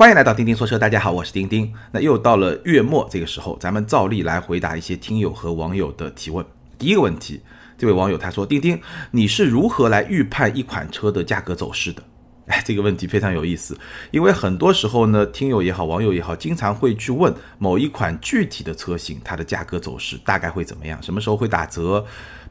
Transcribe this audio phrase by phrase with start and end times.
[0.00, 1.70] 欢迎来到钉钉说车，大家好，我是钉钉。
[1.92, 6.42] 那又到了月末这个时候，咱们照例来回答一些听友和网友的提问。
[6.78, 7.42] 第一个问题，
[7.76, 12.02] 这位网友他说：“钉钉，你是如何来预判一款车的价格走势的？”
[12.48, 13.78] 哎，这个问题非常有意思，
[14.10, 22.02] 因为很多时候呢，听友也好，网友也好，经常会去问某一款具体的车型，它的价格走势大概会怎么样，什么时候会打折。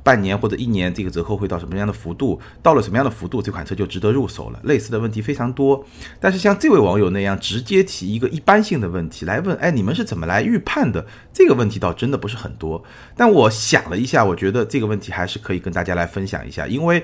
[0.02, 2.40] 半年或者一年，这个折扣会到什么样的幅度？
[2.64, 4.60] 到了什么样的幅度，这款车就值得入手了。
[4.64, 5.86] 类似的问题非常多，
[6.20, 11.06] 但是像这位网友那样直接提一个一般性的问题来问，哎，你们是怎么来预判的？
[11.34, 12.84] 这个问题倒真的不是很多。
[13.16, 17.04] 但我想了一下，我觉得这个问题还是可以跟大家来分享一下，因为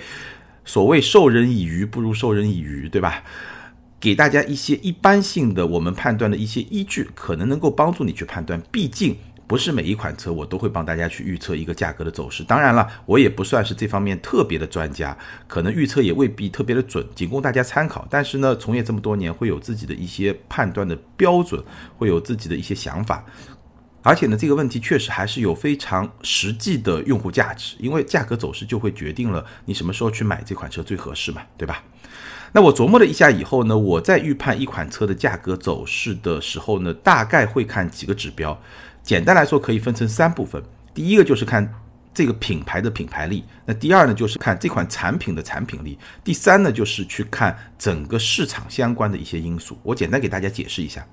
[0.64, 3.24] 所谓授人以鱼不如授人以渔，对吧？
[4.00, 8.62] 给大家一些一般性的我们判断的一些依据，可能能够帮助你去判断。
[8.72, 9.16] 毕竟。
[9.48, 15.16] 不是每一款车我都会帮大家去预测一个价格的走势，当然了，我也不算是这方面特别的专家，
[15.48, 18.08] 可能预测也未必特别的准，仅供大家参考。
[18.10, 21.64] 但是呢，从业这么多年，会有自己的一些判断的标准，
[21.98, 23.24] 会有自己的一些想法。
[24.02, 31.84] 而且呢，这个问题确实还是有非常实际的用户价值，因为价格走势就会决定了你什么时候去买这款车最合适嘛，对吧？
[32.52, 38.60] 那我琢磨了一下以后呢，我在预判一款车的价格走势的时候呢，大概会看几个指标。
[39.06, 40.62] 简单来说，可以分成三部分。
[40.92, 41.72] 第一个就是看
[42.12, 49.78] 这个品牌的品牌力，那第二呢就是看这款产品的产品力，第三呢就是去看整个市场相关的一些因素。
[49.84, 51.06] 我简单给大家解释一下，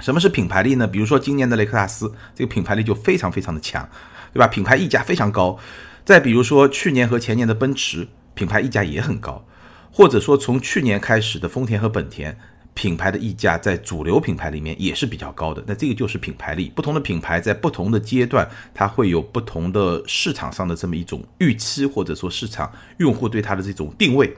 [0.00, 0.88] 什么是品牌力呢？
[0.88, 3.88] 比如说今年的雷克萨斯，这个品牌力就非常非常的强，
[4.32, 4.48] 对吧？
[4.48, 5.56] 品牌溢价非常高。
[6.04, 9.46] 再比如说去年和前年的奔驰，品牌溢价也很高，
[9.92, 12.36] 或者说从去年开始的丰田和本田。
[12.72, 16.72] 品牌的溢价在主流品牌里面也是比较高的，那这个就是品牌力。
[16.74, 24.34] 不同的品牌在不同的阶段，它会有不同的市场上的这么一种预期，或者说市场用户对它的这种定位。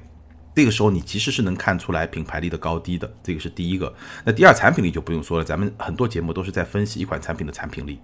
[0.55, 3.95] 这个时候你其实是能看出来品牌力的高低的，这个是第一个。
[4.25, 8.01] 那第二，产品力就不用说了，咱们很多节目都是在分析一款产品的产品力。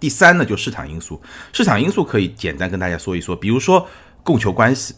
[0.00, 1.20] 第三呢，就市场因素，
[1.52, 3.86] 市场因素可以简单跟大家说一说，比如说
[4.24, 4.94] 供求关系，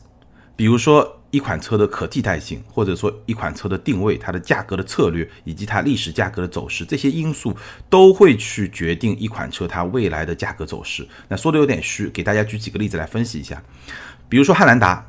[0.57, 1.20] 比如说。
[1.31, 7.57] 一款车的可替代性，或者说一款车的定位、它的价格的策略，以及它历史价格的走势，这些因素
[7.89, 11.07] 都会去决定一款车它未来的价格走势。
[11.29, 13.63] 那说的有点虚，给大家举几个例子来分析一下。
[14.29, 15.07] 比如说汉兰达，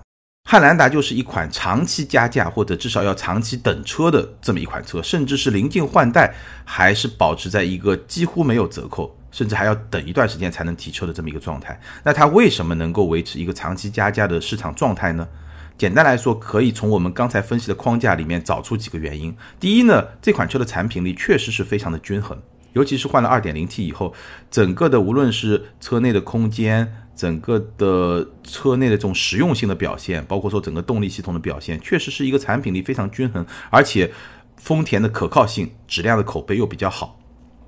[0.49, 6.33] 汉兰达就是一款长期加价或者至少要长期等车的这么一款车，甚至是临近换代
[6.63, 11.79] 还是保持在一个几乎没有折扣，甚至还要等一段时间才能提车的这么一个状态。
[12.03, 15.27] 那它为什么能够维持一个长期加价的市场状态呢？
[15.81, 19.35] 简单来说，可以从我们刚才分析的框架里面找出几个原因。
[19.59, 22.39] 第一呢，这款车的产品力确实是非常的均衡，
[22.73, 24.13] 尤其是换了 2.0T 以后，
[24.51, 34.13] 整个的无论是车内的空间，整个的车内的这种实用性的表现，包括说整个动力系统的表现，确实是一个产品力非常均衡，而且
[34.57, 37.19] 丰田的可靠性、质量的口碑又比较好，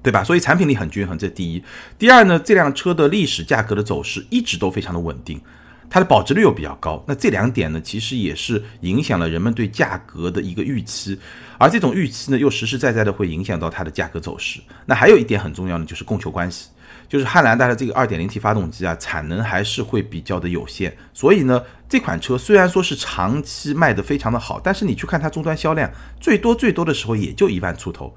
[0.03, 0.23] 对吧？
[0.23, 1.63] 所以产品力很均衡，这第一。
[1.97, 5.41] 第二呢，这辆车的历史价格的走势一直都非常的稳定。
[5.89, 11.19] 它的保值率又比较高，那这两点呢，其实也是影响了人们对价格的一个预期，
[11.59, 14.59] 而这种预期呢，又实实在在的会影响到它的价格走势。
[14.85, 16.69] 那还有一点很重要的就是供求关系，
[17.07, 28.15] 就是汉兰达的这个 2.0T 发动机啊，产能还是会比较的有限，所以呢，这款车虽然说是长期卖的非常的好，但是你去看它终端销量，最多最多的时候也就一万出头。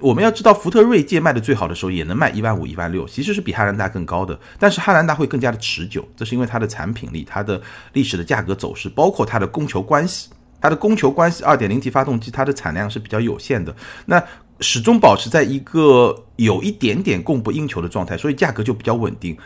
[0.00, 4.38] 我们要知道，福特锐界卖的最好的时候也能卖一万五、一万六，其实是比汉兰达更高的。
[4.58, 7.60] 但是汉兰达会更加的持久，这是因为它的产品力、它的
[7.92, 10.30] 历史的价格走势，包括它的供求关系。
[10.60, 13.74] 它的供求关系，二点零 T 发动机它的产量是比较有限的，
[14.06, 14.20] 那
[14.58, 19.36] 始终保持在一个有一点点供不应求的状态，所以价格就比较稳定。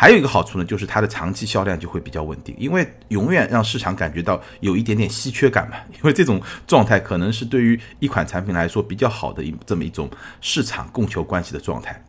[0.00, 5.76] 还有一个好处呢，就是它的长期销量就会比较稳定，因为永远让市场感觉到有一点点稀缺感嘛。
[5.92, 10.08] 因为这种状态可能是对于一款产品来说比较好的一这么一种
[10.40, 12.02] 市场供求关系的状态。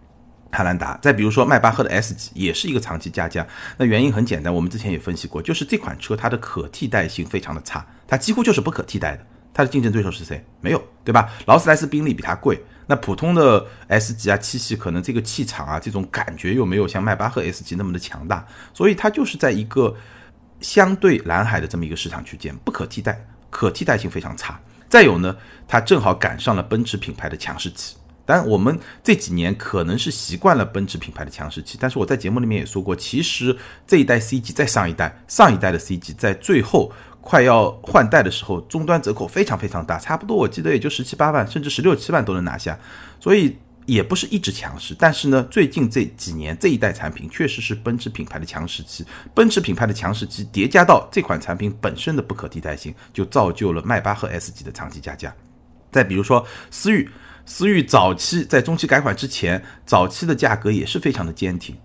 [0.54, 9.26] 汉兰达，再比如说迈巴赫的 S 级也是一个长期加价，那原因很简单，我们之前也分析过，就是这款车它的可替代性非常的差，它几乎就是不可替代的。
[9.54, 10.42] 它的竞争对手是谁？
[10.62, 11.30] 没有，对吧？
[11.46, 12.58] 劳斯莱斯、宾利比它贵。
[12.88, 19.96] 那普通的 S 级啊、七系，可能这个气场啊，这种感觉又没有像迈巴赫 S 级那么的强大，所以它就是在一个
[20.60, 24.60] 相对蓝海的这么一个市场区间，不可替代，可替代性非常差。
[24.90, 25.36] 再有呢，
[25.68, 27.96] 它正好赶上了奔驰品牌的强势期。
[28.26, 33.56] 当然，我们这几年可能是习惯了奔驰品牌的强势期，但是我在节目里面也说过，其实
[33.88, 36.92] 这一代 C 级再上一代，上一代的 C 级在最后。
[37.22, 42.78] 快要换代的时候，终端折扣非常非常大，差不多我记得也就十七八万，甚至十六七万都能拿下，
[43.20, 44.96] 所以也不是一直强势。
[44.98, 55.34] 但是呢，最近这几年这一代产品确实是奔驰品牌的强势期，奔驰品牌的强势期叠加到这款产品本身的不可替代性，就造就了迈巴赫 S 级的长期加价。
[55.92, 57.10] 再比如说思域，
[57.46, 61.76] 思域早期在中期改款之前，早期的价格也是非常的坚挺。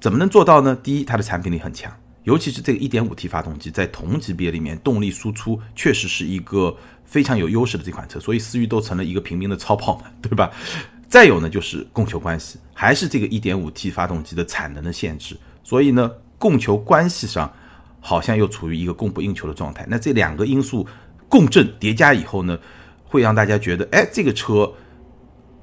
[0.00, 0.76] 怎么能做到呢？
[0.82, 1.92] 第一，它的产品力很强，
[2.24, 10.50] 尤其是这个 1.5T 发动机，在同级别里面动力输出确实是一个非常有优势的这款车，所以思域都成了一个平民的超跑嘛，对吧？
[11.08, 17.52] 再有呢，就是供求关系，还是这个 1.5T 发动机的产能的限制，所以呢，供求关系上
[18.00, 19.84] 好像又处于一个供不应求的状态。
[19.90, 20.86] 那这两个因素
[21.28, 22.58] 共振叠加以后呢，
[23.04, 24.72] 会让大家觉得，哎，这个车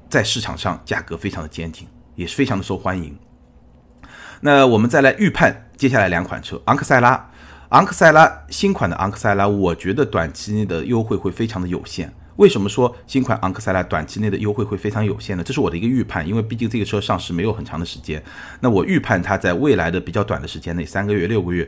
[0.08, 3.18] 在市场上价格非常的坚挺，也是非常的受欢迎。
[4.40, 7.30] 那我们再来预判接下来两款车，昂克赛拉，
[7.70, 12.12] 昂克赛拉新款的昂克赛拉，我觉得短期内的优惠会非常的有限。
[12.36, 15.42] 为什么说新款昂克赛拉短期内的优惠会非常有限呢？
[15.42, 18.22] 这是我的一个预判，因为毕竟这个车上市没有很长的时间。
[18.60, 21.66] 那我预判它在未来的比较短的时间内，三个月、六个月，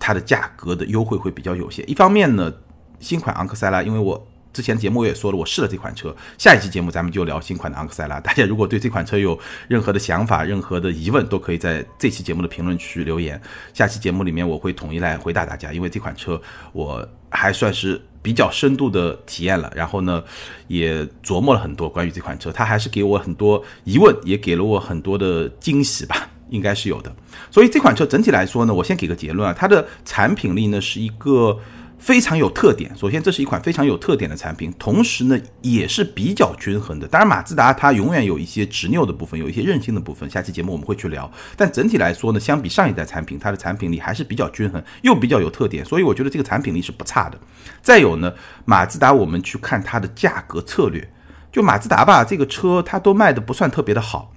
[0.00, 1.88] 它的价格的优惠会比较有限。
[1.88, 2.52] 一方面呢，
[2.98, 4.26] 新款昂克赛拉，因为我。
[4.52, 6.14] 之前节目我也说了，我试了这款车。
[6.36, 8.18] 下一期节目咱们就聊新款的昂克赛拉。
[8.18, 13.40] 大家如果对这款车有任何的想法、任何的疑问，都可以在这期节目的评论区留言。
[13.72, 16.40] 下期节目里面我会统一来回答大家，因为这款车
[16.72, 20.24] 我还算是比较深度的体验了，然后呢
[20.66, 27.14] 也琢磨了很多关于这款车，它还是给我很多疑问，也给了我很多的惊喜吧，应该是有的。
[27.50, 31.56] 所以这款车整体来说呢，我先给个结论啊，它的产品力呢是一个。
[31.98, 32.90] 非常有特点。
[32.96, 37.06] 首先，这是一款非常有特点的产品，同时呢，也是比较均衡的。
[37.06, 40.28] 当然，马自达它永远有一些执拗的部分，有一些任性的部分。
[40.30, 41.30] 下期节目我们会去聊。
[41.56, 45.84] 但整体来说呢，相比上一代产品，它的产品力还是比较均衡，又比较有特点。
[45.84, 47.38] 所以我觉得这个产品力是不差的。
[47.82, 48.32] 再有呢，
[48.64, 51.06] 马自达我们去看它的价格策略，
[51.50, 54.32] 就马自达吧，这个车它都卖的不算特别的好，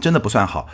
[0.00, 0.66] 真的不算好。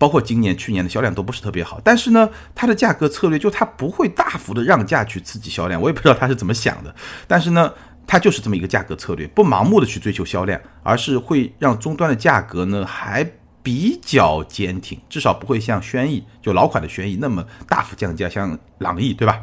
[0.00, 6.94] 包括今年、去年的销量都不是特别好，但是呢，它的价格策略就它不会大幅的让价去刺激销量，我也不知道它是怎么想的，
[7.26, 7.70] 但是呢，
[8.06, 13.30] 它就是这么一个价格策略，不盲目的去追求销量，而是会让终端的价格呢还
[13.62, 19.38] 比较坚挺，至少不会像轩逸就老款的轩逸那么大幅降价，像朗逸对吧？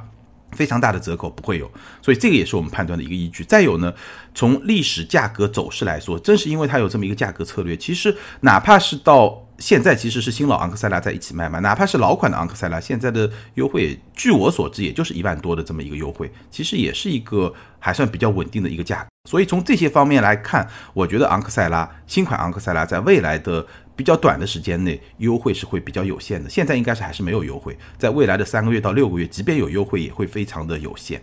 [0.54, 1.70] 非常大的折扣不会有，
[2.02, 3.44] 所以这个也是我们判断的一个依据。
[3.44, 3.94] 再有呢，
[4.34, 19.08] 从历史价格走势来说，正是因为它有这么一个价格策略，其实哪怕是到现在其实是新老昂克赛拉在一起卖嘛，哪怕是老款的昂克赛拉，现在的优惠，据我所知，也就是一万多的这么一个优惠，其实也是一个还算比较稳定的一个价格。
[19.30, 23.66] 所以从这些方面来看，我觉得昂克赛拉新款昂克赛拉在未来的
[23.96, 26.50] 比较短的时间内优惠是会比较有限的。
[26.50, 31.22] 现在应该是还是没有优惠，在未来的三个月到六个月，即便有优惠，也会非常的有限。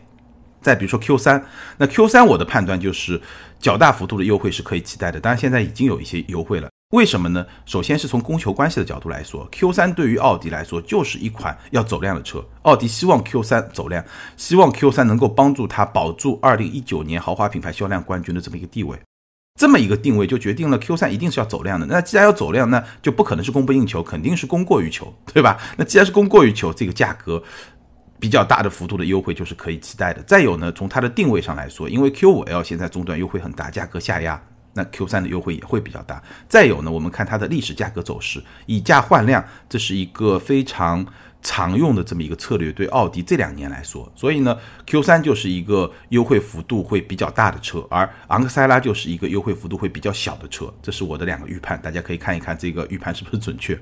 [0.61, 1.45] 再比如说 Q 三，
[1.77, 3.21] 那 Q 三我的判断就是
[3.61, 6.69] 较大幅度的优惠是可以期待的，当然现在已经有一些优惠了。
[6.95, 7.45] 为什么呢？
[7.67, 12.41] 首先是从供求关系的角度来说，Q3 对于奥迪来说就是一款要走量的车。
[12.63, 14.05] 奥迪希望 Q3 走量，
[14.37, 18.97] 希望 Q3 能够帮助它保住2019年豪华品牌销量冠军的这么一个地位。
[19.59, 21.85] 这么一个定位就决定了 Q3 一定是要走量的。
[21.85, 25.59] 那既然要走量，那就不可能是供不应求，肯定是供过于求，对吧？
[25.77, 27.43] 那既然是供过于求，这个价格
[28.21, 30.23] 比较大的幅度的优惠就是可以期待的。
[30.23, 34.41] 再有呢，从它的定位上来说，因为 Q5L 现在终端优惠很大，价格下压。
[34.75, 36.23] 那 Q 三的优惠也会比较大。
[36.49, 41.07] 再有呢，我们看它的历史价格走势，以价换量，这是一个非常
[41.43, 42.73] 常用的这么一个策略。
[42.73, 44.57] 对奥迪这两年来说，所以呢
[44.87, 50.73] ，Q 三就是一个优惠幅度会比较大的车，而昂克赛拉就是一个优惠幅度会比较小的车。
[50.83, 53.79] 这是我的两个预判，大家可以看一看这个预判是不是准确。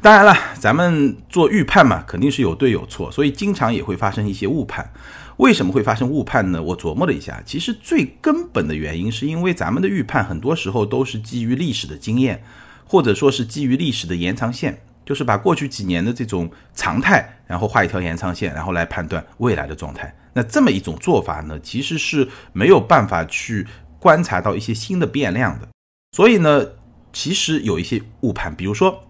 [0.00, 4.90] 当然了，咱们做预判嘛，肯定是有对有错，所以经常也会发生一些误判。
[5.38, 6.62] 为什么会发生误判呢？
[6.62, 12.42] 我琢磨了一下，其实最根本的原因是因为咱们的预判很多时候都是基于历史的经验，
[12.84, 20.14] 或者说是基于历史的延长线，就是把过去几年的这种常态，然后画一条延长线，然后来判断未来的状态。
[20.34, 23.66] 那这么一种做法呢，其实是没有办法去
[23.98, 25.68] 观察到一些新的变量的。
[26.16, 26.66] 所以呢，
[27.12, 29.04] 其实有一些误判，比如说。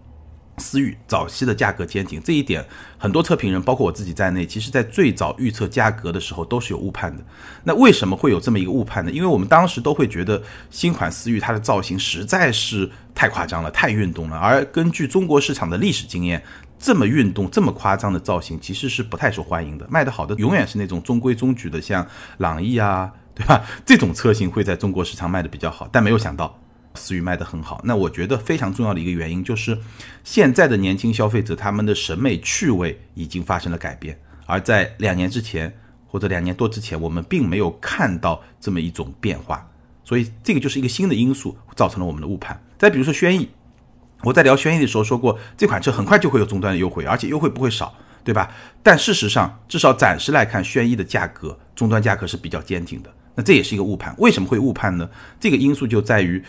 [0.57, 2.63] 思域早期的价格坚挺，这一点
[2.97, 7.23] 很多测评人，包括我自己在内，其实在最早预测价格的时候都是有误判的。
[7.63, 9.11] 那为什么会有这么一个误判呢？
[9.11, 14.37] 因为我们当时都会觉得新款思域它的造型实在是太夸张了，太运动了。
[14.37, 16.43] 而根据中国市场的历史经验，
[16.77, 19.87] 这么运动、这么夸张的造型其实是不太受欢迎的。
[19.89, 22.05] 卖得好的永远是那种中规中矩的，像
[22.37, 23.63] 朗逸啊，对吧？
[23.85, 26.59] 这种车型会在中国市场卖的比较好，但没有想到。
[26.95, 29.77] 思域卖得很好，那我觉得非常重要的一个原因就是，
[30.23, 35.73] 现在的年轻消费者他们的审美趣味已经发生了改变，而在两年之前
[36.07, 39.67] 或者两年多之前，我们并没有看到这么一种变化，
[40.03, 42.61] 所以这个就是一个新的因素造成了我们的误判。
[42.77, 43.49] 再比如说轩逸，
[44.21, 48.51] 我在聊轩逸的时候说过，这款车很快就会有终端的优惠，而且优惠不会少，对吧？
[48.83, 53.11] 但事实上，至少暂时来看，轩逸的价格终端价格是比较坚挺的。
[53.35, 54.13] 那这也是一个误判。
[54.19, 55.09] 为什么会误判呢？
[55.39, 56.43] 这个因素就在于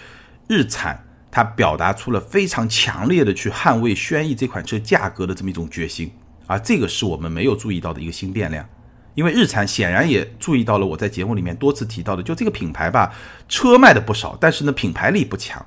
[0.48, 6.12] 日产它表达出了非常强烈的去捍卫轩逸这款车价格的这么一种决心，
[6.46, 8.68] 而这个是我们没有注意到的一个新变量。
[9.14, 13.14] 因为日产显然也注意到了我在节目里面多次提到的，就这个品牌吧，
[13.48, 15.64] 车卖的不少，但是呢品牌力不强，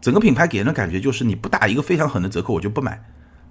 [0.00, 3.02] 整个品牌给人的感觉就是你不打一个非常狠的折扣我就不买。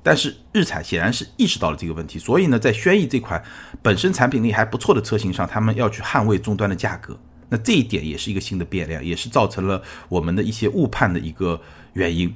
[0.02, 3.44] 但是日产显然是意识到了这个问题，所以呢在轩逸这款
[3.82, 7.20] 本身产品力还不错的车型上，他们要去捍卫终端的价格，
[7.50, 11.60] 那这一点也是一个新的变量，也是造成了我们的一些误判的一个
[11.94, 12.34] 原因。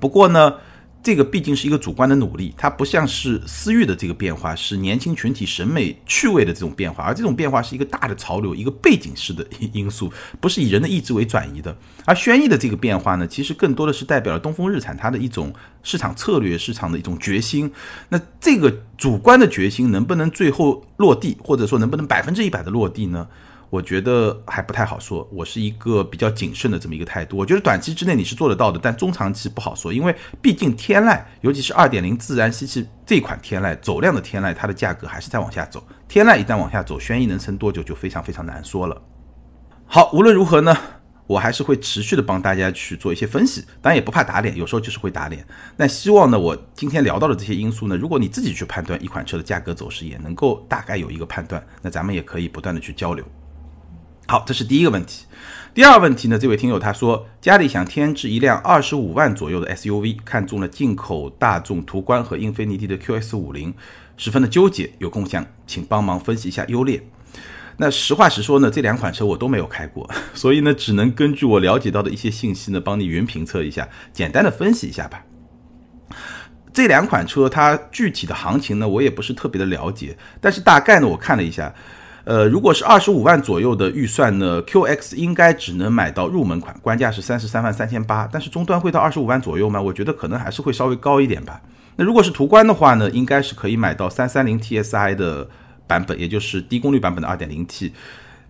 [0.00, 0.54] 不过呢。
[1.04, 10.10] 这个毕竟是一个主观的努力，它不像是私域的这个变化，是年轻群体审美趣味的这种变化，而这种变化是一个大的潮流，一个背景式的因素，
[10.40, 11.76] 不是以人的意志为转移的。
[12.06, 17.70] 而轩逸的这个变化呢，其实更多的是代表了东风日产它的一种市场策略、市场的一种决心。
[18.08, 23.28] 那这个主观的决心能不能最后落地，或者说能不能百分之一百的落地呢？
[23.74, 27.36] 我觉得还不太好说，我是一个比较谨慎的这么一个态度。
[27.36, 35.84] 我觉得短期之内你是做得到的，但中长期不好说，因为毕竟天籁，尤其是二点零自然吸气这款天籁，走量的天籁，它的价格还是在往下走。
[36.06, 39.02] 天籁一旦往下走，轩逸能撑多久就非常非常难说了。
[39.86, 40.76] 好，无论如何呢，
[41.26, 45.44] 我还是会持续的帮大家去做一些分析，当然也不怕打脸，有时候就是会打脸。
[45.76, 53.24] 那希望呢，我今天聊到的这些因素呢，如果你自己去判断一款车的价格走势，也能够大概有一个判断，那咱们也可以不断的去交流。
[54.26, 55.26] 好，这是第一个问题。
[55.74, 56.38] 第二个问题呢？
[56.38, 63.74] 这位听友他说家里想添置一辆二十五万左右的 SUV，看中了进口大众途观和英菲尼迪的 QX 五零，
[64.16, 64.90] 十分的纠结。
[64.98, 67.06] 有空想请帮忙分析一下优劣。
[67.76, 75.22] 那实话实说呢，这两款车我都没有开过，所以呢，只能根据我了解到的一些信息呢，帮你云评测一下，简单的分析一下吧。
[76.72, 81.74] 这两款车它具体的行情呢，我也不是特别的了解，但是大概呢，我看了一下。
[82.24, 89.80] 呃，如果是二十五万左右的预算呢，QX 应该只能买到入门款，官价是三十三万三千八，但是终端会到二十五万左右吗？
[89.80, 91.60] 我觉得可能还是会稍微高一点吧。
[91.96, 95.46] 那如果是途观的话呢，应该是可以买到三三零 TSI 的
[95.86, 97.92] 版本，也就是低功率版本的二点零 T，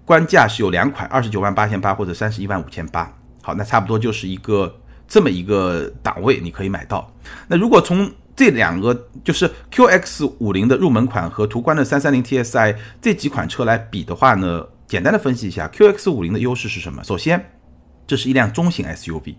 [0.05, 3.13] 官价是有两款，二十九万八千八或者三十一万五千八。
[3.43, 4.75] 好，那差不多就是一个
[5.09, 7.13] 这么一个档位，你可以买到。
[7.49, 17.05] 那如果从这两个就是 QX 五零的入门款和途观的三三零 TSI 这几款车来比的话呢，简单的分析一下，QX 五零的优势是什么？
[17.05, 17.53] 首先，
[18.09, 19.37] 这是一辆中型 SUV，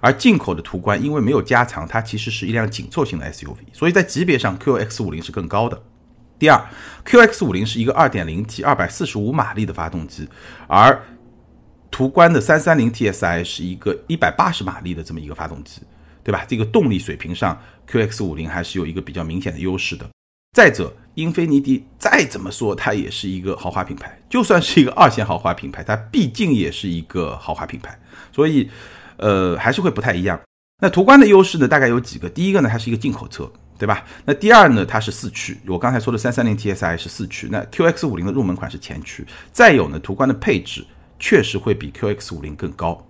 [0.00, 5.82] 而进口的途观因为没有加长，它其实是一辆紧凑型的 SUV，所以在级别上 QX 五零是更高的。
[6.38, 6.58] 第二
[7.04, 10.26] ，QX 五零是一个二点零 T 二百四十五马力的发动机，
[10.66, 10.98] 而
[11.90, 15.82] 途观的三三零 TSI 是一个一百八十马力的这么一个发动机。
[16.24, 16.44] 对吧？
[16.46, 17.58] 这个动力水平上
[17.90, 20.08] ，QX 五零还是有一个比较明显的优势的。
[20.56, 27.98] 再者，英菲尼迪再怎么说，它也是一个豪华品牌，就算是一个 二线豪华品牌，它毕竟也是一个豪华品牌，
[28.32, 28.68] 所以，
[29.18, 30.40] 呃，还是会不太一样。
[30.80, 32.28] 那途观的优势呢，大概有几个。
[32.28, 34.04] 第一个呢，它是一个进口车，对吧？
[34.24, 35.58] 那第二呢，它是四驱。
[35.66, 39.26] 我刚才说的三三零 TSI 是四驱，那 QX 五零的入门款是前驱。
[39.52, 40.84] 再有呢，途观的配置
[41.18, 43.04] 确实会比 QX 五零更高。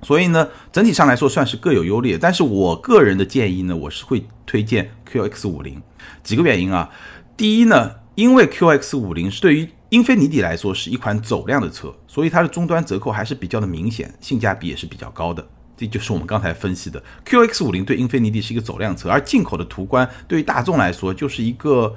[0.00, 5.82] 所以呢，整体上来说算是各有优劣，但是我个人的建议呢，我是会推荐 QX 五零，
[6.22, 6.88] 几个原因啊。
[7.36, 15.44] 第一呢，因为 QX 五零是对于英菲尼迪来说是一款走量的车，所以它的终端折扣还是比较的明显，性价比也是比较高的。
[15.76, 21.92] 这就是我们刚才分析的，QX 五零对英菲尼迪是一个走量车，而进口的途观对于大众来说就是一个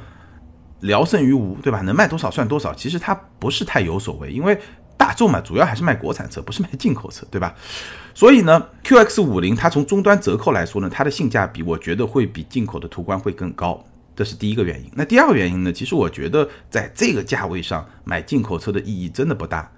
[0.79, 1.81] 聊胜于无，对吧？
[1.81, 4.59] 能卖多少算多少，其实它不是太有所谓，因为。
[5.01, 7.55] 大众嘛，主要还是卖国产车，不是卖进口车，对吧？
[8.13, 13.83] 所以呢，QX 五零它从终端折扣来说呢，它的性价比我觉得会比进口的途观会更高，
[14.15, 14.87] 这是第一个原因。
[14.93, 19.71] 那第二个原因呢，其实我觉得在这个价位上买进口车的意义真的不大。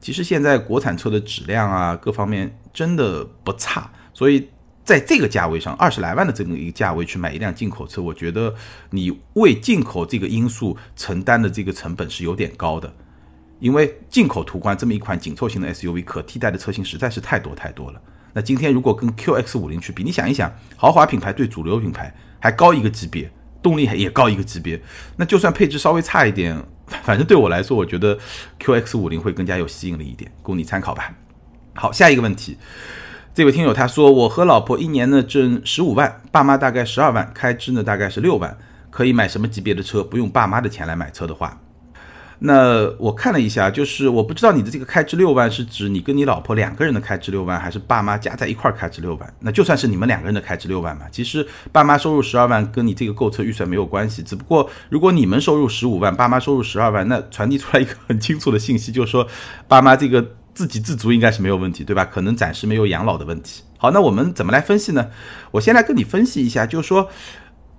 [0.00, 4.48] 其实现在国产车的质量啊，各方面真的不差，所以
[4.82, 8.52] 在这个价位上，二十来万的这么一个价位去买一辆进口车，我觉得
[8.90, 12.92] 你为进口这个因素承担的这个成本是有点高的。
[13.60, 18.00] 因为进口途观这么一款紧凑型的 SUV，可替代的车型实在是太多太多了。
[18.32, 23.30] 那今天如果跟 QX 五零去比，你想一想，豪华品牌对主流品牌还高一个级别，
[23.62, 24.82] 动力也高一个级别，
[25.16, 26.60] 那就算配置稍微差一点，
[27.04, 28.18] 反正对我来说，我觉得
[28.58, 31.14] QX 五零会更加有吸引力一点，供你参考吧。
[31.74, 32.58] 好，下一个问题，
[33.32, 38.58] 这位听友他说，我和老婆一年呢挣十五万，爸妈大概十二万，开支呢大概是六万，
[38.90, 40.02] 可以买什么级别的车？
[40.02, 41.60] 不用爸妈的钱来买车的话。
[42.40, 49.34] 那我看了一下，就是我不知道你的这个开支六万是指你跟你老婆两个人的开支六万，还是爸妈加在一块儿开支六万？
[49.40, 51.06] 那就算是你们两个人的开支六万嘛。
[51.10, 54.22] 其实爸妈收入十二万，跟你这个购车预算没有关系。
[54.22, 59.26] 只不过如果你们收入十五万，爸妈收入十二万，那传递出来一个很清楚的信息，就是说
[59.68, 62.04] 爸妈这个自给自足应该是没有问题，对吧？
[62.04, 63.62] 可能暂时没有养老的问题。
[63.78, 65.08] 好，那我们怎么来分析呢？
[65.52, 67.08] 我先来跟你分析一下，就是说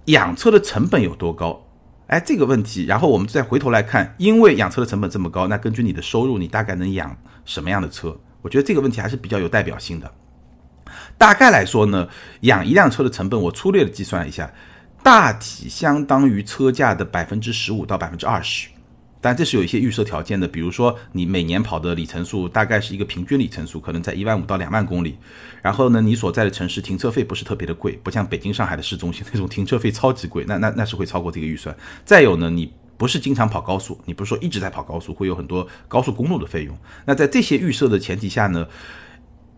[0.05, 1.64] 养车的成本有多高。
[2.07, 8.15] 哎，这个问题，然后我们再回头来看，因为养车的成本这么高，那根据你的收入，你大概能养什么样的车？
[8.43, 10.11] 我觉得这个问题还是比较有代表性的。
[11.17, 12.07] 大概来说呢，
[12.41, 14.53] 养一辆车的成本，我粗略的计算一下，
[15.01, 18.69] 大体相当于车价的百分之十五到百分之二十。
[19.25, 25.17] 但这是有一些预设条件的，比如说你每年跑的里程数大概是一个平均里程数，可能在一万五到两万公里。
[25.63, 31.75] 然后呢，你所在的城市停车费不是特别的贵，不像北京、上海的市中心那种停车费超级贵，那那那是会超过这个预算。
[32.05, 36.77] 再有呢，你不是经常跑高速，你不是说一直在跑高速，会有很多高速公路的费用。
[37.07, 38.67] 那在这些预设的前提下呢，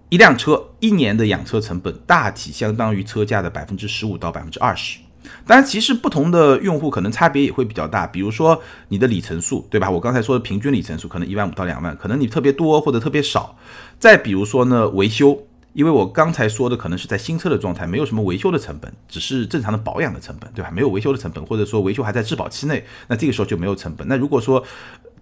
[0.07, 4.99] 一辆车一年的养车成本大体相当于车价的百分之十五到百分之二十。
[5.45, 8.05] 当然，其实不同的用户可能差别也会比较大。
[8.05, 9.89] 比如说你的里程数，对吧？
[9.89, 13.57] 我刚才说的平均里程数可能一万五到两万，可能你特别多或者特别少。
[13.99, 15.41] 再比如说呢，维修，
[15.73, 20.71] 因为我刚才说的可能是在新车的状态，没有什么维修的成本，只是正常的保养的成本，对吧？
[20.71, 24.07] 没有维修的成本，或者说维修还在质保期内，那这个时候就没有成本。
[24.07, 24.63] 那如果说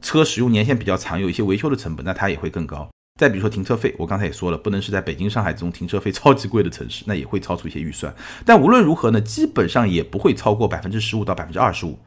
[0.01, 2.89] 车使用年限比较长，有一些维修的成本，那它也会更高。
[3.17, 8.13] 再比如说停车费，我刚才也说了，不能是在北京、上海这种停车费超级贵的城市，那也会超出一些预算。
[8.43, 11.97] 但无论如何呢，基本上也不会超过百分之十五到百分之二十五，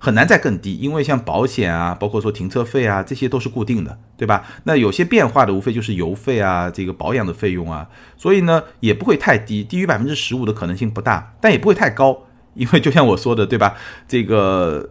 [0.00, 0.76] 很难再更低。
[0.78, 4.44] 因为像保险啊，包括说停车费啊，这些都是固定的，对吧？
[4.64, 12.24] 那有些变化的，无非就是油费啊，这个保养的费用啊，所以呢，也不会太低，低于百分之十五的可能性不大，但也不会太高，
[12.54, 13.76] 因为就像我说的，对吧？
[14.08, 14.90] 这个。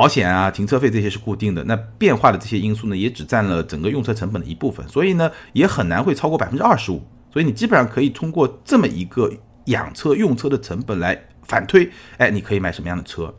[0.00, 7.02] 保险啊，停车费这些是固定的，那变化的这些因素呢，也只占了整个用车成本的一部分，所以呢，也很难会超过百分之二十五。
[7.30, 9.30] 所以你基本上可以通过这么一个
[9.66, 13.34] 养车用车的成本来反推，哎，你可以买什么样的车？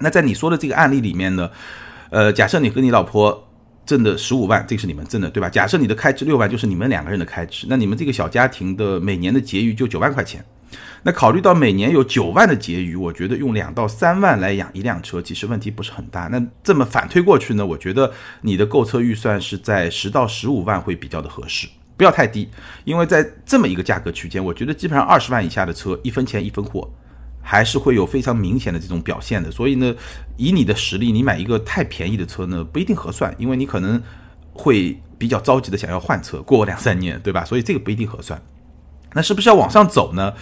[0.00, 1.48] 那在你说的这个案例里面呢，
[2.10, 3.48] 呃，假设你和你老婆
[3.86, 5.48] 挣的十五万，这是你们挣的，对吧？
[5.48, 10.44] 假设你的开支六万，就是你们两个人的开支，那你们这个小家庭的每年的结余就九万块钱。
[11.02, 16.28] 那考虑到每年有九万的结余，我觉得用两到三万来养一辆车，其实问题不是很大。
[16.30, 17.66] 那这么反推过去呢？
[17.66, 22.48] 我觉得你的购车预算是在十到十五万会比较的合适，不要太低，
[22.84, 26.88] 因为在这么一个价格区间，我觉得基本上二十万以下的车，一分钱一分货，
[27.42, 29.50] 还是会有非常明显的这种表现的。
[29.50, 29.94] 所以呢，
[30.36, 34.00] 以你的实力，你买一个太便宜的车呢，不一定合算，因为你可能
[34.52, 37.44] 会比较着急的想要换车，过两三年，对吧？
[37.44, 38.40] 所以这个不一定合算。
[39.14, 40.32] 那是不是要往上走呢？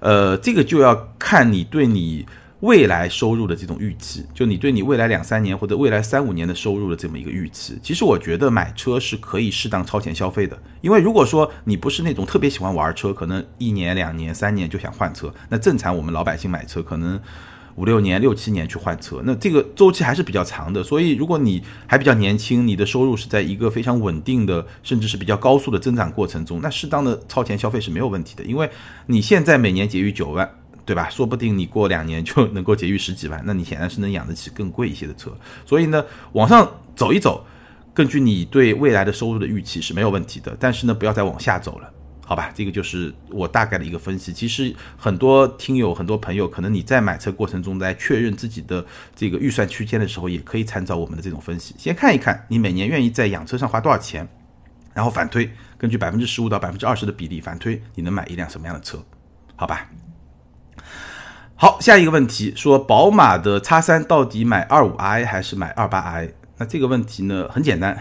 [0.00, 2.26] 呃，这个就要看你对你
[2.60, 7.78] 未来收入的这种预期，就你对你未来两三年或者未来三五年的收入的这么一个预期。
[7.82, 17.20] 其实我觉得买车是可以适当超前消费的，因为如果说你不是那种特别喜欢玩车，可能一年、两年、三年就想换车，那正常我们老百姓买车可能。
[17.78, 20.82] 五六年、六七年去换车，那这个周期还是比较长的。
[20.82, 28.42] 所以，如果你还比较年轻，你的收入是在一个非常稳定的，甚至是比较高速的增长过程中，那适当的超前消费是没有问题的。
[28.42, 28.68] 因为
[29.06, 30.50] 你现在每年结余九万，
[30.84, 31.08] 对吧？
[31.08, 35.30] 说不定你过两年就能够结余十几万，那你显然是能养得起更贵一些的车。
[35.64, 37.46] 所以呢，往上走一走，
[37.94, 40.56] 根据你对未来的收入的预期是没有问题的。
[40.58, 41.88] 但是呢，不要再往下走了。
[42.28, 44.34] 好吧，这个就是我大概的一个分析。
[44.34, 48.84] 其实很多听友、很多朋友，可能你在买车过程中，在确认自己的
[49.16, 54.28] 这个预算区间的时候，也可以参照我们的这种分析，先看一看你每年愿意在养车上花多少钱，
[54.92, 59.02] 然后反推，根据百分之十五到百分之二十的比例反推，你能买一辆什么样的车？
[59.56, 59.88] 好吧。
[61.56, 66.28] 好，下一个问题说，宝马的叉三到底买二五 i 还是买二八 i？
[66.58, 67.98] 那这个问题呢，很简单，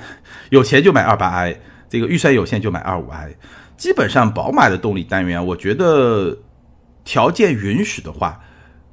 [0.50, 3.34] 有钱就买二八 i，这个预算有限就买二五 i。
[3.78, 6.36] 基本上，宝马的动力单元，我觉得
[7.06, 8.40] 条件允许的话，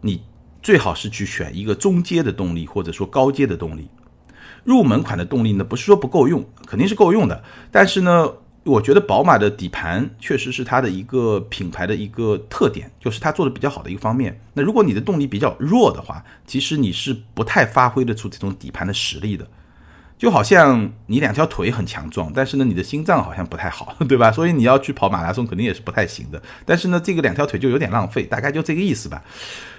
[0.02, 0.22] 你
[0.62, 3.88] 最好是去选一个中阶的动力，或者说高阶的动力。
[4.62, 7.42] 入门款的动力呢，不是说不够用，肯定是够用的。
[7.70, 8.30] 但是呢，
[8.62, 14.38] 我觉得宝马的底盘确实是它的一个品牌的一个特点，就是它做的比较好的一个方面。
[14.52, 19.46] 那如果你的动力比较弱的话，其实你是不太发挥得出这种底盘的实力的。
[20.16, 24.30] 就好像你两条腿很强壮，但是呢，你的心脏好像不太好， 对吧？
[24.32, 26.40] 所以你要去跑马拉松，肯定也是不太行的。
[26.64, 29.22] 但是呢，这个两条腿就有点浪费，大概就这个意思吧。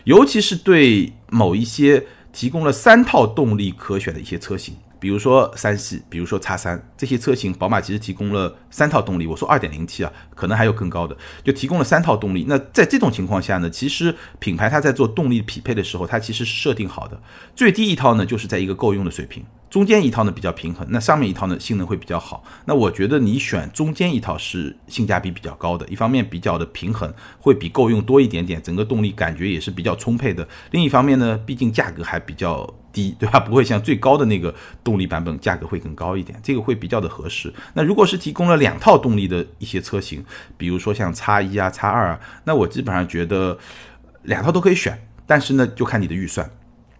[0.03, 9.25] 尤其是对某一些提供了三套动力可选的一些车型，比如说三系，比如说叉三这些车型，宝马其实提供了三套动力。
[9.25, 12.45] 我说二点零 T 啊，可能还有更高的，就提供了三套动力。
[12.47, 17.19] 那在这种情况下呢，其实品牌它在做动力匹配的时候，它其实是设定好的，
[17.55, 19.43] 最低一套呢就是在一个够用的水平，
[19.75, 22.41] 中间一套呢比较平衡，那上面一套呢性能会比较好。
[22.63, 30.47] 那我觉得你选中间一套是性价比比较高的，一方面比较的平衡，会比够用多一点点，整个动力感觉也是比较充沛的。
[30.71, 32.73] 另一方面呢，毕竟价格还比较。
[32.93, 33.37] 低对吧？
[33.41, 37.53] 不会像最高的那个动力版本价格会更高一点，这个会比较的合适。
[37.73, 40.23] 那如果是提供了两套动力的一些车型，
[40.55, 43.57] 比如说像叉一啊、叉二啊，那我基本上觉得
[44.23, 46.49] 两套都可以选，但是呢，就看你的预算，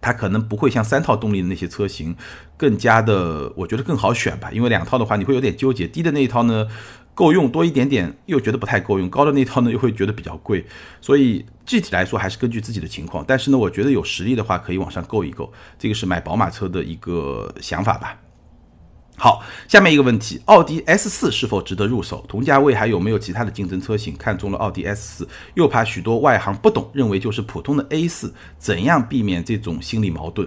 [0.06, 2.14] 它可能不会像三套动力的那些车型
[2.56, 4.52] 更加的，我觉得更好选吧。
[4.52, 6.68] 因为两套的话，你会有点纠结，低的那一套呢。
[7.16, 10.62] 够用多一点点，又觉得不太够用；高的那套呢，又会觉得比较贵。
[11.00, 13.24] 所以具体来说，还是根据自己的情况。
[13.26, 15.50] 但是呢，我觉得有实力的话，可以往上够一够。
[15.78, 18.18] 这个是买宝马车的一个想法吧。
[19.18, 22.22] 好，下面一个问题：奥迪 S 四是否值得入手？
[22.28, 24.14] 同价位还有没有其他的竞争车型？
[24.16, 30.46] 看中了奥迪 S 四，又怕许多外行不懂，认为就是普通的 A 四，怎样避免这种心理矛盾？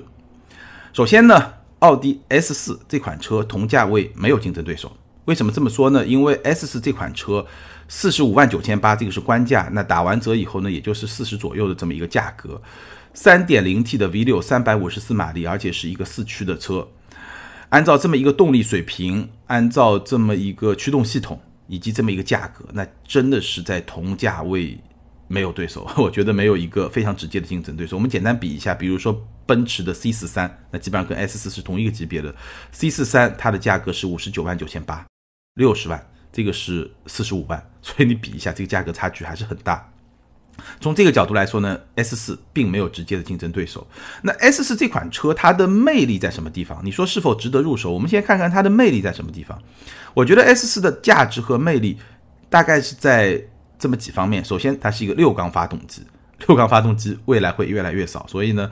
[0.93, 4.91] 首先呢，奥迪 S 四这款车同价位没有竞争对手。
[5.25, 6.05] 为什么这么说呢？
[6.05, 7.43] 因为 S 四这款车
[7.87, 12.61] 四十五万九千八，这个是官价，那打完折以后呢，也就是四十左右的这么一个价格。
[13.15, 16.87] 三点零 T 的 V 六，三百五十四马力，而且是一个四驱的车。
[17.69, 24.77] 按照这么一个动力水平，按照这么一个驱动系统，以及这么一个价格，那真的是在同价位。
[25.31, 27.95] 没有对手， 我觉得没有一个非常直接的竞争对手。
[27.95, 32.33] 我们简单比一下，比如说奔驰的 C 四三，那基本上跟 S 四是同一个级别的。
[32.71, 35.05] C 四三它的价格是五十九万九千八，
[35.53, 39.87] 六十万，这个是四十五万，所以你比一下，这个价格差距还是很大。
[40.79, 43.85] 从这个角度来说呢，S 四并没有直接的竞争对手。
[44.21, 46.79] 那 S 四这款车它的魅力在什么地方？
[46.83, 47.91] 你说是否值得入手？
[47.91, 49.57] 我们先看看它的魅力在什么地方。
[50.13, 51.97] 我觉得 S 四的价值和魅力
[52.49, 53.41] 大概是在。
[53.81, 56.05] 这么几方面，首先它是一个六缸发动机，
[56.47, 58.69] 六缸发动机未来会越来越少，所以呢，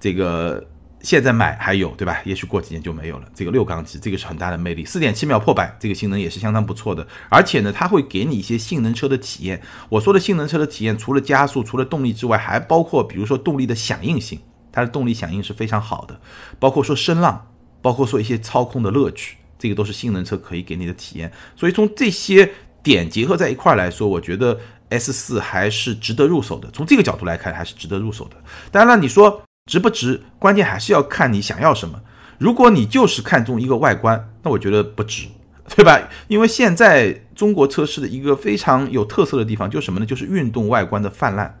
[0.00, 0.66] 这个
[1.00, 2.20] 现在买还有对吧？
[2.24, 3.28] 也许过几年就没有了。
[3.34, 7.06] 这个六缸机，这个是很大的魅力，四点七秒破百，这个性能也是相当不错的。
[7.28, 9.62] 而且呢，它会给你一些性能车的体验。
[9.88, 14.40] 我说的性能车的体验，除了加速、除了动力之外，还包括比如说动力的响应性，
[14.72, 16.20] 它的动力响应是非常好的，
[16.58, 17.48] 包括说声浪，
[17.80, 21.32] 包括说一些操控的乐趣，这个都是性能车可以给你的体验。
[21.56, 22.50] 所以从这些。
[22.80, 24.58] 点结合在一块儿来说，我觉得
[24.88, 26.70] S 四还是值得入手的。
[26.70, 28.36] 从这个角度来看，还是值得入手的。
[28.70, 32.00] 当然了，你说值不值，关键还是要看你想要什么。
[32.38, 35.28] 如果你就是看中一个外观，那我觉得不值，
[35.76, 36.08] 对吧？
[36.26, 40.06] 因为现在中国车市的一个非常有特色的地方就是什么呢？
[40.06, 41.54] 就是运动外观的泛滥。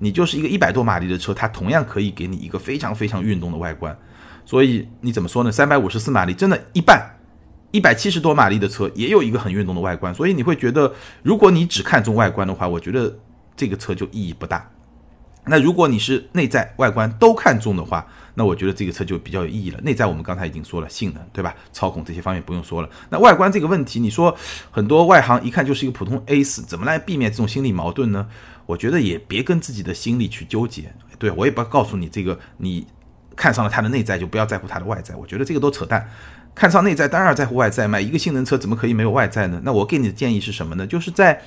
[0.00, 3.96] 你就是一个一百多马力的车，它同样可以给你一个非常非常运动的外观。
[4.44, 5.52] 所以你怎么说呢？
[5.52, 7.12] 三百五十四马力真的一半。
[7.72, 10.90] 一百七十多马力的车也有一个很运动的外观，所以你会觉得，
[11.22, 13.14] 如果你只看重外观的话，我觉得
[13.54, 14.70] 这个车就意义不大。
[15.48, 19.80] 那如果你是内在外观都看重的话，那我觉得这个车就比较有意义了。
[19.82, 21.54] 内在我们刚才已经说了，性能对吧？
[21.72, 22.88] 操控这些方面不用说了。
[23.10, 24.36] 那外观这个问题，你说
[24.70, 28.26] 很多外行一看就是一个普通 A 四，怎么来避免这种心理矛盾呢？
[28.66, 30.92] 我觉得也别跟自己的心理去纠结。
[31.18, 32.86] 对我也不告诉你这个，你
[33.36, 36.10] 看上了它的内在就不要在乎它的外在，我觉得这个都扯淡。
[36.54, 39.60] 看上内在当然在乎外在，买一个性能车怎么可以没有外在呢？
[39.62, 40.86] 那我给你的建议是什么呢？
[40.86, 41.42] 就是在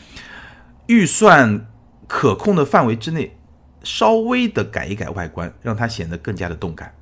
[0.87, 1.67] 预算
[2.07, 3.35] 可控的范围之内，
[3.83, 6.93] 稍微的改一改外观，让它显得更加的动感。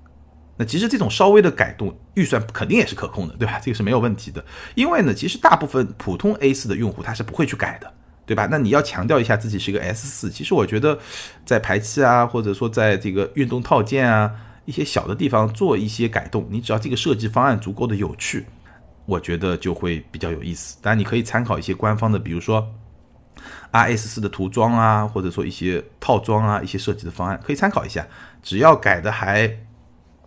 [0.57, 3.59] 那其实这种稍微的改动，预算肯定也是可控的，对吧？
[3.59, 4.43] 这个是没有问题的。
[4.75, 7.93] 因为呢，其实大部分普通 A 四的用户他是不会去改的，
[8.25, 8.47] 对吧？
[8.49, 10.97] 那你要强调一下自己是一个 S 四，其实我觉得
[11.45, 14.31] 在排气啊，或者说在这个运动套件啊。
[14.67, 18.45] 一些小的地方做一些改动，你只要这个设计方案足够的有趣，
[19.05, 20.77] 我觉得就会比较有意思。
[20.81, 22.67] 当然，你可以参考一些官方的，比如说
[23.71, 28.07] R S 四的涂装啊，或者说一些套装啊，一些设计的方案可以参考一下。
[28.41, 29.59] 只要改的还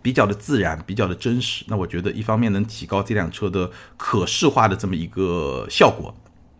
[0.01, 6.15] 比较的自然，比较的真实，那我觉得一方面能提高这辆车的可视化的这么一个效果，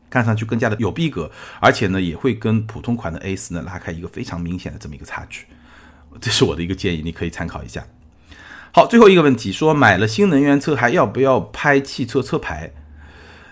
[0.09, 5.45] 看上去更加的有逼格，而且呢，也会跟普通款的 A 四呢拉开一个非常明显的这么一个差距。
[6.19, 7.85] 这是我的一个建议，你可以参考一下。
[8.73, 12.71] 好，最后一个问题，说买了新能源车还要不要拍汽车车牌？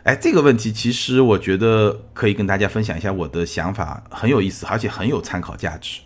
[0.03, 5.99] 哎，这个问题其实我觉得可以跟大家分享一下我的想法，很有意思，而且很有参考价值。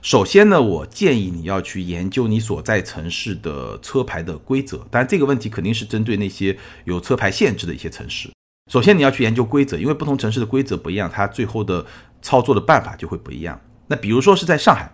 [0.00, 8.30] 首先呢，我建议你要去研究你所在城市的车牌的规则，当然这个问题肯定是针对那些有车牌限制的一些城市。
[8.70, 11.84] 首先你要去研究规则，因为不同城市的规则不一样，它最后的
[12.22, 13.60] 操作的办法就会不一样。
[13.86, 14.90] 那比如说是在上海。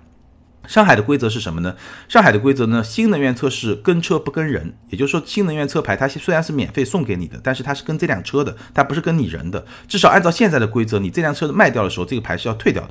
[0.66, 1.74] 上海的规则是什么呢？
[2.08, 2.82] 上海的规则呢？
[2.84, 9.64] 新能源车是跟车不跟人，也就是说，新能源车牌它虽然是免费送给你的，但是它是跟这辆车的，它不是跟你人的。
[9.88, 12.90] 至少按照现在的规则，你这辆车卖掉的时候，这个牌是要退掉的。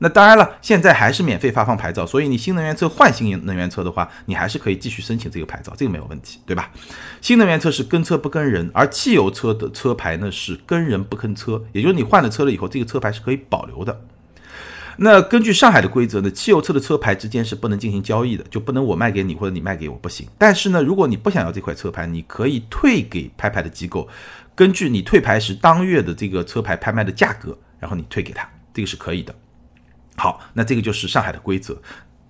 [0.00, 6.70] 那当然了，现在还是免费发放牌照，所以你新能源车换新能源车的话，你还是可以继续申请这个牌照，这个没有问题，对吧？
[7.20, 13.98] 新能源车是跟车不跟人，而汽油车的车牌呢是跟人不跟车，也就是你换了车了以后，这个车牌是可以保留的。
[14.96, 20.26] 那根据上海的规则呢，汽油车的车牌之间是不能进行交易的，就不能我卖给你或者你卖给我不行。
[20.38, 24.08] 但是呢，如果你不想要这块车牌，你可以退给拍牌的机构，
[24.54, 29.34] 根据你退牌时当月的这个车牌拍卖的价格，然后你退给他，这个是可以的。
[30.16, 31.76] 好，那这个就是上海的规则。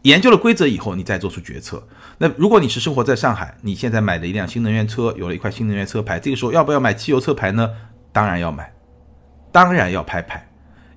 [0.03, 1.87] 研究了规则以后，你再做出决策。
[2.19, 7.71] 那如果你是生活在上海，你现在买了一辆新能源车，有了一块新能源车牌，这个时候要不要买汽油车牌呢？
[8.13, 8.73] 当然要买，
[9.51, 10.47] 当然要拍牌。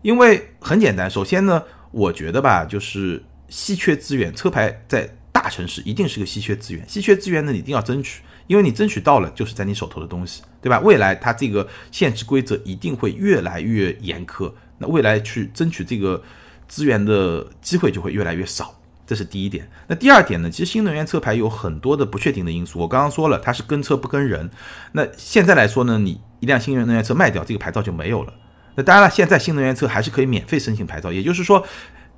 [0.02, 6.88] 因为很简单，首先呢，我觉得吧，就是稀缺资源，车牌在大城市一定是个稀缺资源。
[6.88, 10.80] 稀缺资源呢，你一定要争取，因为你争取到了，就是在你手头的东西，对吧？
[10.80, 16.22] 未来它这个限制规则一定会越来越严苛，那未来去争取这个
[16.68, 19.70] 资源的机会就会越来越少，这是第一点。
[19.88, 24.50] 那第二点呢，其实新能源车牌有很多的不确定的因素，我刚刚说了，它是跟车不跟人。
[24.92, 28.34] 那现在来说呢，你一辆新能源车卖掉，这个牌照就没有了。
[28.78, 31.66] 那当然了，现在新能源车还是可以免费申请牌照，也就是说，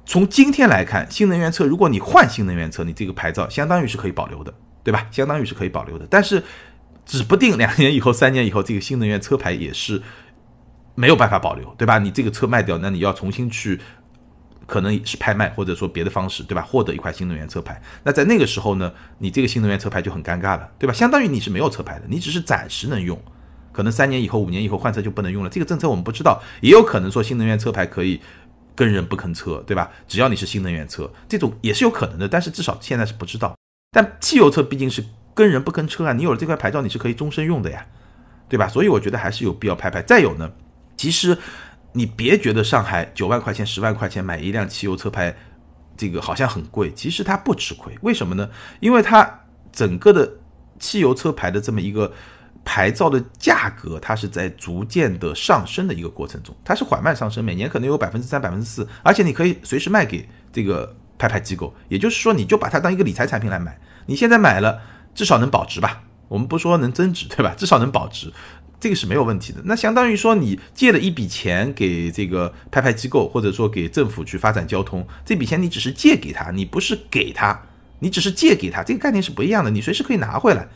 [0.05, 5.07] 从今天来看，新能源车如果你换新能源车，你这个牌照相当于是可以保留的，对吧？
[5.09, 6.05] 相当于是可以保留的。
[6.09, 6.43] 但是，
[7.05, 10.01] 指不定两年以后、三年以后，这个新能源车牌也是
[10.95, 11.97] 没有办法保留，对吧？
[11.97, 13.79] 你这个车卖掉，那你要重新去，
[14.67, 16.61] 可能是拍卖或者说别的方式，对吧？
[16.61, 17.81] 获得一块新能源车牌。
[18.03, 20.93] 那在那个时候呢，你这个新能源车牌就很尴尬了，对吧？
[20.93, 23.17] 相当于你是没有车牌的，你只是暂时能用。
[23.79, 28.19] 可能三年以后、五年以后换车就不能用了，这个政策我们不知道，也有可能说新能源车牌可以
[28.75, 29.89] 跟人不跟车，对吧？
[30.05, 33.55] 只要你是新能源车，这种也是有可能的，但是至少现在是不知道。
[33.91, 35.01] 但汽油车毕竟是
[35.33, 37.85] 跟人不跟车啊，你有了这块牌照，你是可以终身用的呀，
[38.49, 38.67] 对吧？
[38.67, 40.01] 所以我觉得还是有必要拍拍。
[40.01, 40.51] 再有呢，
[40.97, 41.37] 其实
[41.93, 45.33] 你别觉得上海九万块钱、十万块钱买一辆汽油车牌，
[45.95, 47.97] 这个好像很贵，其实它不吃亏。
[48.01, 48.49] 为什么呢？
[48.81, 49.39] 因为它
[49.71, 50.29] 整个的
[50.79, 52.11] 汽油车牌的这么一个。
[52.63, 63.79] 牌照的价格，它是在逐渐的上升的一个过程中，它是缓慢上升，每年可能有百分之三、百分之四，而且你可以随时卖给这个拍牌机构，也就是说，你就把它当一个理财产品来买。
[64.05, 64.81] 你现在买了，
[65.15, 66.03] 至少能保值吧？
[66.27, 67.55] 我们不说能增值，对吧？
[67.57, 68.31] 至少能保值，
[68.79, 69.61] 这个是没有问题的。
[69.65, 77.59] 那相当于说，你借了一笔钱给这个拍拍机构，或者说给政府去发展交通，这笔钱你只是借给他，你不是给他，
[77.99, 80.67] 你只是借给他，这个概念是不一样的，你随时可以拿回来。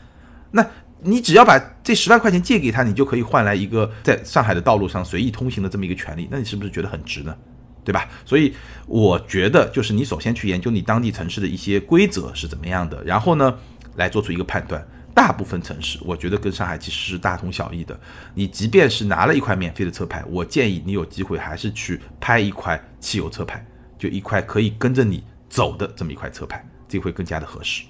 [0.50, 0.66] 那。
[1.04, 7.36] 你只要把这十万块钱借给他，你就可以换来一个在上海的道路上随意通行的这么一个权利，那你是不是觉得很值呢？
[7.84, 8.08] 对吧？
[8.24, 8.54] 所以
[8.86, 13.54] 我觉得，就是你首先去研究你当地城市的一些规则是怎么样的，然后呢，
[13.96, 14.82] 来做出一个判断。
[15.14, 17.96] 大部分城市，我觉得跟上海其实是大同小异的。
[18.34, 23.64] 你即便是拿了一块免费的车牌，我建议你有机会还是去拍一块汽油车牌，
[23.98, 27.84] 就一块可以跟着你走的这么一块车牌，这会更加的合适。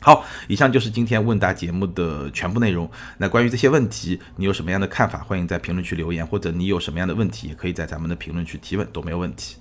[0.00, 2.88] 好，以上就是今天问答节目的全部内容。
[3.16, 5.18] 那关于这些问题，你有什么样的看法？
[5.18, 9.56] 欢迎在评论区留言，或者你有什么样的问题，也可以在咱们的评论区提问，都没有问题。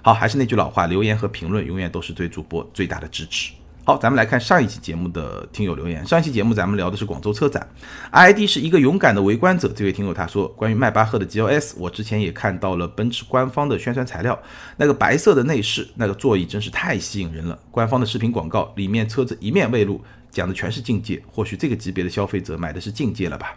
[0.00, 3.52] 好，还是那句老话，留言和评论永远都是对主播最大的支持。
[3.84, 6.06] 好，咱们来看上一期节目的听友留言。
[6.06, 7.68] 上一期节目咱们聊的是广州车展
[8.12, 9.72] ，ID 是一个勇敢的围观者。
[9.74, 14.40] 这位听友他说，关于迈巴赫的 GLS，我之前也看到了奔驰官方的宣传材料，
[14.76, 17.58] 那个白色的内饰，那个座椅真是太吸引人了。
[17.72, 21.20] 官方的视频广告里面车子一面未露，讲的全是境界。
[21.26, 23.52] 或许这个级别的消费者买的是境界了吧？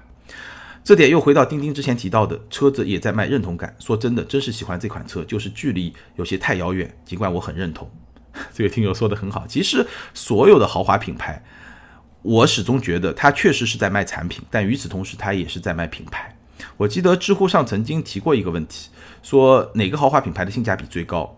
[0.83, 3.75] 这点又回到钉钉之前提到的，车子也在卖认同感。
[3.77, 6.91] 说真的，真是喜欢这款车，就是距离有些太遥远。
[7.05, 7.88] 尽管我很认同。
[8.54, 11.41] 这位听友说的很好，其实所有的豪华品牌，
[12.21, 16.36] 我始终觉得它确实是在卖产品，但与此同时，它也是在卖品牌。
[16.78, 18.89] 我记得知乎上曾经提过一个问题，
[19.21, 21.38] 说哪个豪华品牌的性价比最高？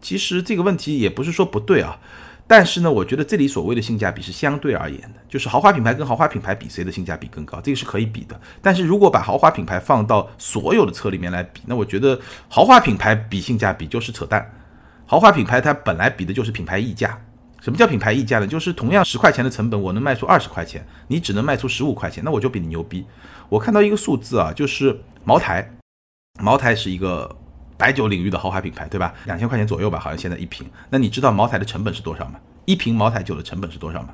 [0.00, 1.98] 其实这个问题也不是说不对啊，
[2.46, 8.38] 但是呢，我觉得这里所谓的性价比是相对而言的，就是豪华品牌跟豪华品牌比谁的性价比更高，这个是可以比的。
[8.60, 14.50] 但是如果把豪华品牌放到所有的车里面来比，那我觉得豪华品牌比性价比就是扯淡。
[15.06, 17.18] 豪华品牌它本来比的就是品牌溢价。
[17.60, 18.46] 什么叫品牌溢价呢？
[18.46, 23.06] 就是同样十块钱的成本，我能卖出二十块钱，你只能卖出十五块钱，那我就比你牛逼。
[23.48, 25.70] 我看到一个数字啊，就是茅台，
[26.42, 27.34] 茅台是一个
[27.78, 29.14] 白酒领域的豪华品牌，对吧？
[29.24, 30.66] 两千块钱左右吧，好像现在一瓶。
[30.90, 32.38] 那你知道茅台的成本是多少吗？
[32.66, 34.10] 一瓶茅台酒的成本是多少吗？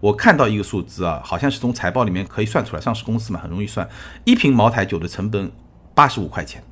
[0.00, 3.88] 我看到一个数字啊，好像是从财报里面可以算出来，上市公司嘛，很容易算。
[4.24, 5.52] 一瓶茅台酒的成本
[5.94, 6.64] 八十五块钱。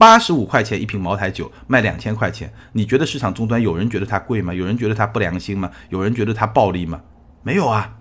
[0.00, 4.54] 八十五块钱一瓶茅台酒卖两千块钱，你觉得市场终端有人觉得它贵吗？
[4.54, 5.70] 有人觉得它不良心吗？
[5.90, 7.02] 有人觉得它暴利吗？
[7.42, 7.98] 没有啊，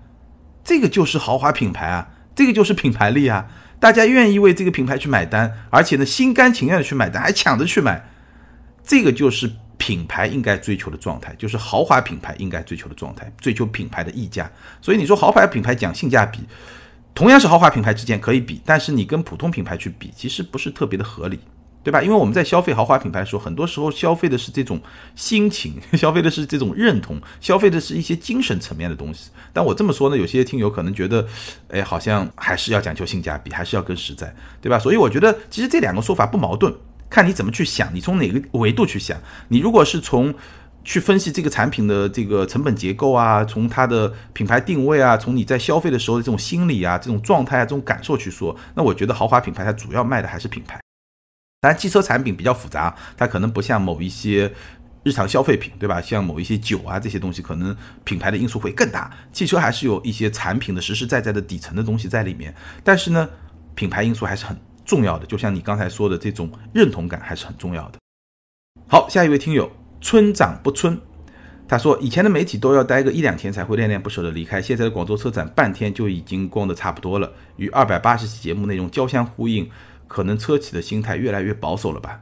[0.64, 3.48] 这个就是豪华品牌啊，这个就是品牌力啊，
[3.82, 8.10] 大家愿意为这个品牌去买单，而且呢心甘情愿的去买单，还抢着去买，
[8.82, 14.50] 这个就是品牌应该追求的状态，就是豪华品牌应该追求的状态，追求品牌的溢价。
[14.82, 16.40] 所以你说豪华品牌讲性价比。
[17.14, 21.38] 同样是豪华品牌之间可以比，但是你跟普通品牌去比，其实不是特别的合理，
[21.82, 22.02] 对吧？
[22.02, 24.82] 因为我们在消费豪华品牌的时候，很多时候消费的是这种
[25.16, 29.30] 心情， 消费的是这种认同，消费的是一些精神层面的东西。
[29.54, 31.26] 但我这么说呢，有些听友可能觉得，
[31.70, 34.78] 哎，好像还是要讲究性价比，还是要更实在，对吧？
[34.78, 36.74] 所以我觉得其实这两个说法不矛盾，
[37.10, 39.18] 看你怎么去想，你从哪个维度去想。
[39.48, 40.34] 你如果是从
[40.84, 50.80] 去分析这个产品的这个成本结构啊，从它的品牌定位啊，从你在消费的时候的这种心理啊、这种状态啊、这种感受去说，那我觉得豪华品牌它主要卖的还是品牌。
[51.62, 54.50] 当然，汽车产品比较复杂，它可能不像某一些
[55.04, 56.02] 日常消费品，对吧？
[56.02, 59.12] 像某一些酒啊这些东西，可能品牌的因素会更大。
[59.34, 63.28] 汽车还是有一些产品的实实在在的底层的东西在里面，但是呢，
[63.76, 65.26] 品牌因素还是很重要的。
[65.26, 68.00] 就像你刚才说的，这种认同感还是很重要的。
[68.88, 69.70] 好，下一位听友。
[70.02, 70.98] 村长不村，
[71.68, 79.70] 他说以前的媒体都要待个一两天才会恋恋不舍的离开，现在的广州车展半天就已经逛得差不多了，与二百八十期节目内容交相呼应，
[80.10, 82.20] 可能车企的心态越来越保守了吧？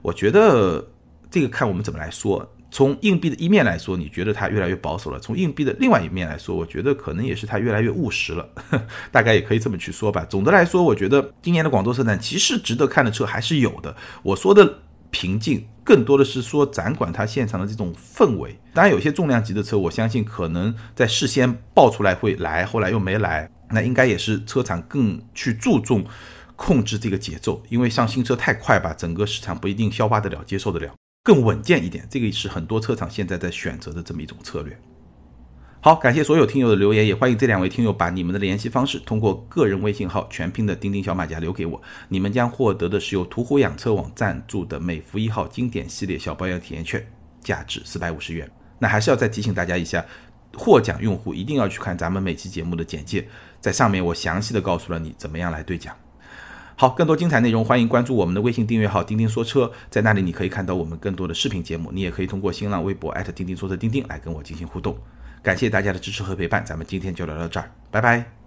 [0.00, 0.86] 我觉得
[1.28, 2.48] 这个看我们怎么来说。
[2.70, 8.48] 从硬币的一面来说，你觉得它越来越保守了；从硬币的另外一面来说，我觉得可能也是它越来越务实了，
[9.10, 10.24] 大概也可以这么去说吧。
[10.30, 13.96] 总的来说，我觉得今年的广州车展其实值得看的车还是有的。
[14.22, 14.78] 我说的。
[15.12, 18.56] 平静，更多的是说展馆它现场的这种氛围。
[18.72, 26.04] 当然，有些重量级的车，我相信可能在事先爆出来会来，后来又没来，那应该也是车厂更去注重
[26.62, 30.94] 控制这个节奏，因为上新车太快吧，整个市场不一定消化得了、接受得了，
[31.24, 34.78] 更稳健一点，这个是很多车厂现在在选择的这么一种策略。
[35.80, 47.02] 好，感谢所有听友的留言，也欢迎这两位听友把你们的联系方式通过个人微信号全拼的钉钉小马甲留给我，你们将获得的是由途虎养车网赞助的美孚一号经典系列小保养体验券，
[47.40, 48.48] 价值四百五十元。
[48.78, 50.04] 那还是要再提醒大家一下，
[50.54, 53.26] 获奖用户一定要去看咱们每期节目的简介，
[53.62, 55.96] 在上面我详细的告诉了你怎么样来兑奖。
[56.80, 64.96] 好，更多精彩内容欢迎关注我们的微信订阅号钉钉说车，在那里你可以看到我们更多的视频节目，你也可以通过新浪微博钉钉说车钉钉来跟我进行互动。
[65.42, 68.39] 感谢大家的支持和陪伴，咱们今天就聊到这儿，拜拜。